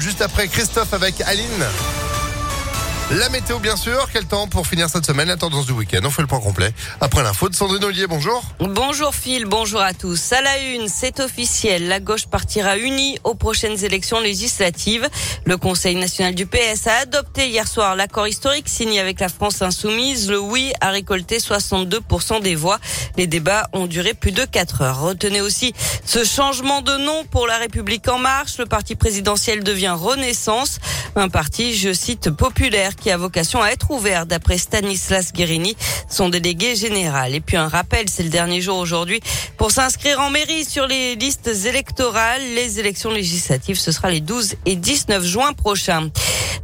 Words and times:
Juste 0.00 0.20
après 0.20 0.48
Christophe 0.48 0.92
avec 0.94 1.20
Aline. 1.20 1.64
La 3.12 3.28
météo, 3.28 3.60
bien 3.60 3.76
sûr. 3.76 4.08
Quel 4.12 4.24
temps 4.24 4.48
pour 4.48 4.66
finir 4.66 4.88
cette 4.88 5.06
semaine 5.06 5.28
La 5.28 5.36
tendance 5.36 5.66
du 5.66 5.70
week-end? 5.70 6.00
On 6.02 6.10
fait 6.10 6.22
le 6.22 6.26
point 6.26 6.40
complet. 6.40 6.72
Après 7.00 7.22
l'info 7.22 7.48
de 7.48 7.54
Sandrine 7.54 7.84
Ollier, 7.84 8.08
bonjour. 8.08 8.42
Bonjour 8.58 9.14
Phil, 9.14 9.44
bonjour 9.44 9.80
à 9.80 9.94
tous. 9.94 10.32
À 10.32 10.40
la 10.40 10.58
une, 10.58 10.88
c'est 10.88 11.20
officiel. 11.20 11.86
La 11.86 12.00
gauche 12.00 12.26
partira 12.26 12.76
unie 12.76 13.16
aux 13.22 13.36
prochaines 13.36 13.84
élections 13.84 14.18
législatives. 14.18 15.08
Le 15.44 15.56
Conseil 15.56 15.94
national 15.94 16.34
du 16.34 16.46
PS 16.46 16.88
a 16.88 17.02
adopté 17.02 17.48
hier 17.48 17.68
soir 17.68 17.94
l'accord 17.94 18.26
historique 18.26 18.68
signé 18.68 18.98
avec 18.98 19.20
la 19.20 19.28
France 19.28 19.62
insoumise. 19.62 20.28
Le 20.28 20.40
oui 20.40 20.72
a 20.80 20.90
récolté 20.90 21.38
62% 21.38 22.42
des 22.42 22.56
voix. 22.56 22.80
Les 23.16 23.28
débats 23.28 23.68
ont 23.72 23.86
duré 23.86 24.14
plus 24.14 24.32
de 24.32 24.44
4 24.44 24.82
heures. 24.82 25.00
Retenez 25.00 25.42
aussi 25.42 25.74
ce 26.04 26.24
changement 26.24 26.82
de 26.82 26.96
nom 26.96 27.24
pour 27.30 27.46
la 27.46 27.58
République 27.58 28.08
en 28.08 28.18
marche. 28.18 28.58
Le 28.58 28.66
parti 28.66 28.96
présidentiel 28.96 29.62
devient 29.62 29.94
Renaissance. 29.96 30.80
Un 31.14 31.28
parti, 31.28 31.76
je 31.76 31.92
cite, 31.92 32.30
populaire 32.30 32.95
qui 32.96 33.10
a 33.10 33.16
vocation 33.16 33.62
à 33.62 33.68
être 33.68 33.90
ouvert 33.90 34.26
d'après 34.26 34.58
Stanislas 34.58 35.32
Guérini, 35.32 35.76
son 36.08 36.28
délégué 36.28 36.74
général. 36.74 37.34
Et 37.34 37.40
puis 37.40 37.56
un 37.56 37.68
rappel, 37.68 38.08
c'est 38.08 38.22
le 38.22 38.28
dernier 38.28 38.60
jour 38.60 38.78
aujourd'hui 38.78 39.20
pour 39.56 39.70
s'inscrire 39.70 40.20
en 40.20 40.30
mairie 40.30 40.64
sur 40.64 40.86
les 40.86 41.14
listes 41.16 41.50
électorales. 41.66 42.42
Les 42.54 42.80
élections 42.80 43.10
législatives, 43.10 43.78
ce 43.78 43.92
sera 43.92 44.10
les 44.10 44.20
12 44.20 44.54
et 44.66 44.76
19 44.76 45.24
juin 45.24 45.52
prochains. 45.52 46.10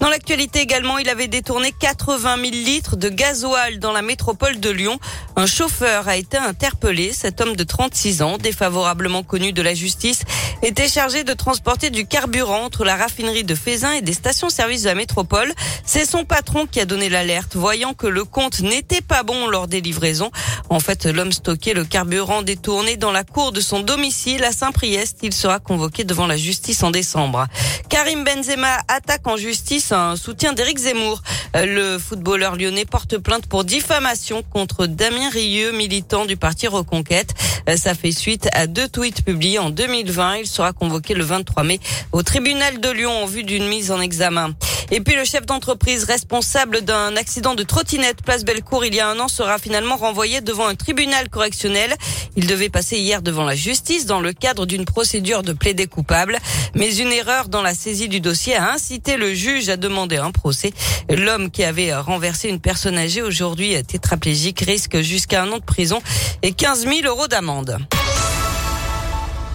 Dans 0.00 0.08
l'actualité 0.08 0.60
également, 0.60 0.96
il 0.96 1.10
avait 1.10 1.28
détourné 1.28 1.74
80 1.78 2.36
000 2.36 2.50
litres 2.52 2.96
de 2.96 3.10
gasoil 3.10 3.78
dans 3.80 3.92
la 3.92 4.00
métropole 4.00 4.58
de 4.58 4.70
Lyon. 4.70 4.98
Un 5.36 5.44
chauffeur 5.44 6.08
a 6.08 6.16
été 6.16 6.38
interpellé. 6.38 7.12
Cet 7.12 7.42
homme 7.42 7.54
de 7.54 7.64
36 7.64 8.22
ans, 8.22 8.38
défavorablement 8.38 9.22
connu 9.22 9.52
de 9.52 9.60
la 9.60 9.74
justice, 9.74 10.22
était 10.62 10.88
chargé 10.88 11.22
de 11.22 11.34
transporter 11.34 11.90
du 11.90 12.06
carburant 12.06 12.64
entre 12.64 12.84
la 12.84 12.96
raffinerie 12.96 13.44
de 13.44 13.54
Fézin 13.54 13.92
et 13.92 14.00
des 14.00 14.14
stations-service 14.14 14.84
de 14.84 14.88
la 14.88 14.94
métropole. 14.94 15.52
C'est 15.84 16.06
son 16.06 16.24
patron 16.24 16.66
qui 16.66 16.80
a 16.80 16.86
donné 16.86 17.10
l'alerte, 17.10 17.54
voyant 17.54 17.92
que 17.92 18.06
le 18.06 18.24
compte 18.24 18.60
n'était 18.60 19.02
pas 19.02 19.22
bon 19.22 19.48
lors 19.48 19.68
des 19.68 19.82
livraisons. 19.82 20.30
En 20.70 20.80
fait, 20.80 21.04
l'homme 21.04 21.32
stockait 21.32 21.74
le 21.74 21.84
carburant 21.84 22.40
détourné 22.40 22.96
dans 22.96 23.12
la 23.12 23.24
cour 23.24 23.52
de 23.52 23.60
son 23.60 23.80
domicile 23.80 24.44
à 24.44 24.52
Saint-Priest. 24.52 25.18
Il 25.22 25.34
sera 25.34 25.58
convoqué 25.58 26.04
devant 26.04 26.26
la 26.26 26.38
justice 26.38 26.82
en 26.82 26.90
décembre. 26.90 27.46
Karim 27.90 28.24
Benzema 28.24 28.78
attaque 28.88 29.26
en 29.26 29.36
justice 29.36 29.89
un 29.92 30.16
soutien 30.16 30.52
d'Éric 30.52 30.78
Zemmour. 30.78 31.22
Euh, 31.56 31.66
le 31.66 31.98
footballeur 31.98 32.56
lyonnais 32.56 32.84
porte 32.84 33.18
plainte 33.18 33.46
pour 33.46 33.64
diffamation 33.64 34.42
contre 34.42 34.86
Damien 34.86 35.28
Rieu, 35.30 35.72
militant 35.72 36.24
du 36.26 36.36
parti 36.36 36.66
Reconquête. 36.66 37.34
Euh, 37.68 37.76
ça 37.76 37.94
fait 37.94 38.12
suite 38.12 38.48
à 38.52 38.66
deux 38.66 38.88
tweets 38.88 39.24
publiés 39.24 39.58
en 39.58 39.70
2020. 39.70 40.36
Il 40.38 40.46
sera 40.46 40.72
convoqué 40.72 41.14
le 41.14 41.24
23 41.24 41.64
mai 41.64 41.80
au 42.12 42.22
tribunal 42.22 42.80
de 42.80 42.90
Lyon 42.90 43.22
en 43.22 43.26
vue 43.26 43.44
d'une 43.44 43.66
mise 43.66 43.90
en 43.90 44.00
examen. 44.00 44.54
Et 44.92 45.00
puis 45.00 45.14
le 45.14 45.24
chef 45.24 45.46
d'entreprise 45.46 46.02
responsable 46.02 46.80
d'un 46.82 47.14
accident 47.14 47.54
de 47.54 47.62
trottinette 47.62 48.22
place 48.22 48.44
Bellecour 48.44 48.84
il 48.84 48.94
y 48.94 49.00
a 49.00 49.08
un 49.08 49.20
an 49.20 49.28
sera 49.28 49.58
finalement 49.58 49.96
renvoyé 49.96 50.40
devant 50.40 50.66
un 50.66 50.74
tribunal 50.74 51.28
correctionnel. 51.28 51.94
Il 52.36 52.48
devait 52.48 52.70
passer 52.70 52.98
hier 52.98 53.22
devant 53.22 53.44
la 53.44 53.54
justice 53.54 54.06
dans 54.06 54.20
le 54.20 54.32
cadre 54.32 54.66
d'une 54.66 54.84
procédure 54.84 55.44
de 55.44 55.52
plaider 55.52 55.86
coupable. 55.86 56.38
Mais 56.74 56.96
une 56.96 57.12
erreur 57.12 57.48
dans 57.48 57.62
la 57.62 57.74
saisie 57.74 58.08
du 58.08 58.20
dossier 58.20 58.56
a 58.56 58.72
incité 58.72 59.16
le 59.16 59.32
juge 59.32 59.68
à 59.68 59.76
demander 59.76 60.16
un 60.16 60.32
procès. 60.32 60.72
L'homme 61.08 61.52
qui 61.52 61.62
avait 61.62 61.94
renversé 61.94 62.48
une 62.48 62.60
personne 62.60 62.98
âgée 62.98 63.22
aujourd'hui 63.22 63.80
tétraplégique 63.84 64.60
risque 64.60 65.00
jusqu'à 65.02 65.42
un 65.42 65.52
an 65.52 65.58
de 65.58 65.64
prison 65.64 66.02
et 66.42 66.52
15 66.52 66.86
000 66.86 67.02
euros 67.04 67.28
d'amende. 67.28 67.78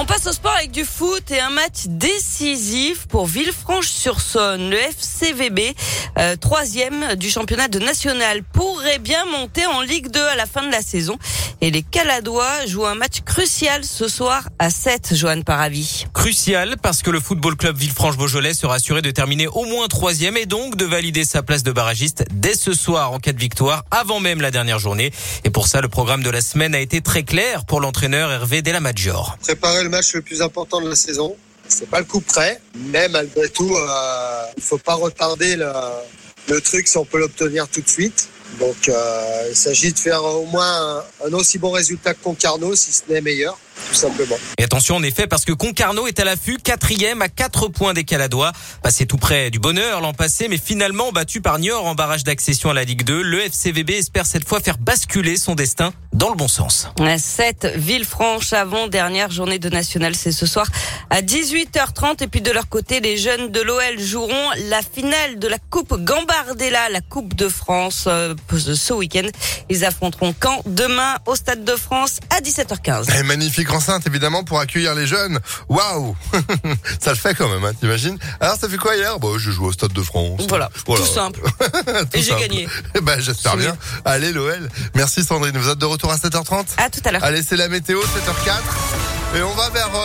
On 0.00 0.04
passe 0.04 0.28
au 0.28 0.32
sport 0.32 0.52
avec 0.52 0.70
du 0.70 0.84
foot 0.84 1.28
et 1.32 1.40
un 1.40 1.50
match 1.50 1.86
décisif 1.88 3.08
pour 3.08 3.26
Villefranche-sur-Saône. 3.26 4.70
Le 4.70 4.76
FCVB, 4.76 5.74
euh, 6.18 6.36
troisième 6.36 7.16
du 7.16 7.28
championnat 7.28 7.66
de 7.66 7.80
national, 7.80 8.44
pourrait 8.44 9.00
bien 9.00 9.24
monter 9.24 9.66
en 9.66 9.80
Ligue 9.80 10.08
2 10.12 10.20
à 10.20 10.36
la 10.36 10.46
fin 10.46 10.64
de 10.64 10.70
la 10.70 10.82
saison. 10.82 11.18
Et 11.60 11.72
les 11.72 11.82
Caladois 11.82 12.66
jouent 12.66 12.86
un 12.86 12.94
match 12.94 13.22
crucial 13.24 13.82
ce 13.82 14.06
soir 14.06 14.48
à 14.60 14.70
7, 14.70 15.16
Joanne 15.16 15.42
Paravi. 15.42 16.06
Crucial 16.14 16.76
parce 16.80 17.02
que 17.02 17.10
le 17.10 17.18
football 17.18 17.56
club 17.56 17.76
Villefranche-Beaujolais 17.76 18.54
sera 18.54 18.76
assuré 18.76 19.02
de 19.02 19.10
terminer 19.10 19.48
au 19.48 19.64
moins 19.64 19.88
troisième 19.88 20.36
et 20.36 20.46
donc 20.46 20.76
de 20.76 20.84
valider 20.84 21.24
sa 21.24 21.42
place 21.42 21.64
de 21.64 21.72
barragiste 21.72 22.24
dès 22.30 22.54
ce 22.54 22.72
soir 22.72 23.10
en 23.10 23.18
cas 23.18 23.32
de 23.32 23.40
victoire, 23.40 23.84
avant 23.90 24.20
même 24.20 24.40
la 24.40 24.52
dernière 24.52 24.78
journée. 24.78 25.10
Et 25.42 25.50
pour 25.50 25.66
ça, 25.66 25.80
le 25.80 25.88
programme 25.88 26.22
de 26.22 26.30
la 26.30 26.40
semaine 26.40 26.76
a 26.76 26.78
été 26.78 27.00
très 27.00 27.24
clair 27.24 27.64
pour 27.64 27.80
l'entraîneur 27.80 28.30
Hervé 28.30 28.62
Delamaggior. 28.62 29.36
Préparer 29.42 29.87
le 29.88 29.96
match 29.96 30.14
le 30.14 30.22
plus 30.22 30.42
important 30.42 30.80
de 30.80 30.88
la 30.88 30.94
saison. 30.94 31.34
C'est 31.66 31.88
pas 31.88 31.98
le 31.98 32.04
coup 32.04 32.20
près, 32.20 32.60
mais 32.76 33.08
malgré 33.08 33.48
tout, 33.48 33.74
euh, 33.74 34.42
il 34.56 34.62
faut 34.62 34.78
pas 34.78 34.94
retarder 34.94 35.56
le, 35.56 36.60
truc 36.60 36.88
si 36.88 36.96
on 36.96 37.04
peut 37.04 37.18
l'obtenir 37.18 37.68
tout 37.68 37.80
de 37.80 37.88
suite. 37.88 38.28
Donc 38.58 38.88
euh, 38.88 39.48
il 39.50 39.56
s'agit 39.56 39.92
de 39.92 39.98
faire 39.98 40.22
au 40.24 40.46
moins 40.46 40.98
un, 41.22 41.26
un 41.26 41.32
aussi 41.34 41.58
bon 41.58 41.70
résultat 41.70 42.14
que 42.14 42.22
Concarneau, 42.22 42.74
si 42.74 42.92
ce 42.92 43.02
n'est 43.08 43.20
meilleur 43.20 43.58
tout 43.88 43.94
simplement. 43.94 44.36
Et 44.58 44.64
attention 44.64 44.96
en 44.96 45.02
effet 45.02 45.26
parce 45.26 45.44
que 45.44 45.52
Concarneau 45.52 46.06
est 46.06 46.20
à 46.20 46.24
l'affût, 46.24 46.58
quatrième 46.62 47.22
à 47.22 47.28
4 47.28 47.68
points 47.68 47.94
des 47.94 48.04
Caladois, 48.04 48.52
passé 48.82 49.06
tout 49.06 49.16
près 49.16 49.50
du 49.50 49.58
bonheur 49.58 50.00
l'an 50.00 50.12
passé, 50.12 50.48
mais 50.48 50.58
finalement 50.58 51.12
battu 51.12 51.40
par 51.40 51.58
Niort 51.58 51.86
en 51.86 51.94
barrage 51.94 52.24
d'accession 52.24 52.70
à 52.70 52.74
la 52.74 52.84
Ligue 52.84 53.04
2. 53.04 53.22
Le 53.22 53.40
FCVB 53.42 53.90
espère 53.90 54.26
cette 54.26 54.46
fois 54.46 54.60
faire 54.60 54.78
basculer 54.78 55.36
son 55.36 55.54
destin 55.54 55.92
dans 56.12 56.30
le 56.30 56.36
bon 56.36 56.48
sens. 56.48 56.88
7 57.18 57.72
Villefranche 57.76 58.52
avant 58.52 58.88
dernière 58.88 59.30
journée 59.30 59.58
de 59.58 59.68
national, 59.68 60.14
c'est 60.14 60.32
ce 60.32 60.46
soir 60.46 60.66
à 61.10 61.22
18h30 61.22 62.22
et 62.22 62.26
puis 62.26 62.40
de 62.40 62.50
leur 62.50 62.68
côté 62.68 63.00
les 63.00 63.16
jeunes 63.16 63.50
de 63.50 63.60
l'OL 63.60 63.98
joueront 63.98 64.50
la 64.68 64.80
finale 64.82 65.38
de 65.38 65.48
la 65.48 65.58
Coupe 65.58 65.94
Gambardella, 66.02 66.88
la 66.90 67.00
Coupe 67.00 67.34
de 67.34 67.48
France 67.48 68.04
euh, 68.06 68.34
ce 68.56 68.92
week-end. 68.92 69.26
Ils 69.68 69.84
affronteront 69.84 70.34
Caen 70.42 70.62
demain 70.66 71.16
au 71.26 71.34
Stade 71.34 71.64
de 71.64 71.76
France 71.76 72.20
à 72.30 72.40
17h15. 72.40 73.18
Et 73.18 73.22
magnifique 73.22 73.68
enceinte 73.78 74.06
évidemment 74.06 74.42
pour 74.44 74.58
accueillir 74.60 74.94
les 74.94 75.06
jeunes. 75.06 75.38
Waouh 75.68 76.16
Ça 77.00 77.10
le 77.10 77.16
fait 77.16 77.34
quand 77.34 77.48
même, 77.48 77.64
hein, 77.64 77.72
t'imagines 77.78 78.18
Alors 78.40 78.56
ça 78.56 78.68
fait 78.68 78.76
quoi 78.76 78.96
hier 78.96 79.18
Bon, 79.20 79.38
je 79.38 79.50
joue 79.50 79.66
au 79.66 79.72
Stade 79.72 79.92
de 79.92 80.02
France. 80.02 80.42
Voilà, 80.48 80.68
tout 80.84 80.96
simple. 81.06 81.40
Tout 81.60 82.18
et 82.18 82.22
j'ai 82.22 82.34
gagné. 82.34 82.68
bah, 83.02 83.18
j'espère 83.18 83.52
C'est 83.52 83.58
bien. 83.58 83.76
Allez 84.04 84.32
l'OL. 84.32 84.68
Merci 84.94 85.24
Sandrine, 85.24 85.56
vous 85.56 85.68
êtes 85.70 85.78
de 85.78 85.86
retour 85.86 86.10
à 86.12 86.16
7h30 86.16 86.64
À 86.76 86.90
tout 86.90 87.00
à 87.04 87.12
l'heure. 87.12 87.24
Allez, 87.24 87.42
c'est 87.42 87.56
la 87.56 87.68
météo, 87.68 88.00
7h04. 88.00 89.38
Et 89.38 89.42
on 89.42 89.54
va 89.54 89.68
vers... 89.70 89.86
euh, 89.86 89.96